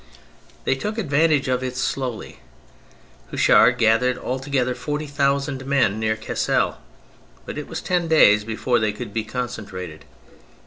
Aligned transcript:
They 0.63 0.73
took 0.73 0.97
advantage 0.97 1.47
of 1.47 1.61
it 1.63 1.77
slowly. 1.77 2.39
Houchard 3.31 3.77
gathered 3.77 4.17
altogether 4.17 4.73
forty 4.73 5.05
thousand 5.05 5.63
men 5.67 5.99
near 5.99 6.15
Cassel, 6.15 6.77
but 7.45 7.55
it 7.55 7.67
was 7.67 7.81
ten 7.81 8.07
days 8.07 8.43
before 8.43 8.79
they 8.79 8.93
could 8.93 9.13
be 9.13 9.23
concentrated. 9.23 10.05